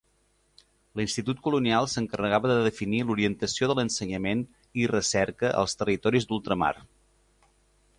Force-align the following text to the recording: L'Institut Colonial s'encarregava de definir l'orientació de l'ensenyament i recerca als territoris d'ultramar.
L'Institut 0.99 1.43
Colonial 1.47 1.89
s'encarregava 1.91 2.51
de 2.53 2.57
definir 2.69 3.03
l'orientació 3.11 3.71
de 3.73 3.77
l'ensenyament 3.81 4.45
i 4.85 4.89
recerca 4.97 5.57
als 5.63 5.83
territoris 5.83 6.31
d'ultramar. 6.33 6.77